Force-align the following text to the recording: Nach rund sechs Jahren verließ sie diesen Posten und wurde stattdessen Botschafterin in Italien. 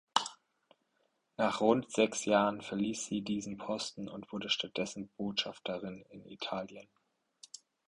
Nach 1.37 1.61
rund 1.61 1.91
sechs 1.91 2.25
Jahren 2.25 2.63
verließ 2.63 3.05
sie 3.05 3.21
diesen 3.21 3.57
Posten 3.59 4.09
und 4.09 4.33
wurde 4.33 4.49
stattdessen 4.49 5.09
Botschafterin 5.15 6.01
in 6.09 6.25
Italien. 6.25 6.89